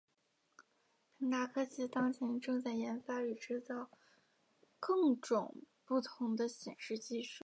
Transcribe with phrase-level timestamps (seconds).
[1.19, 3.91] 平达科技当前正在研发与制造
[4.79, 5.53] 更种
[5.85, 7.39] 不同的显示技术。